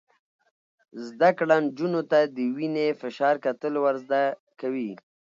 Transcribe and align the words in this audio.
زده 1.07 1.29
کړه 1.37 1.55
نجونو 1.65 2.01
ته 2.11 2.19
د 2.35 2.37
وینې 2.57 2.87
فشار 3.01 3.35
کتل 3.45 3.73
ور 3.83 3.95
زده 4.05 4.21
کوي. 4.59 4.91